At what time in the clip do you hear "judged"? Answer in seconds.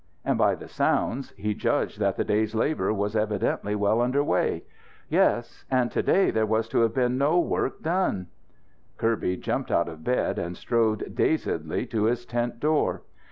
1.53-1.99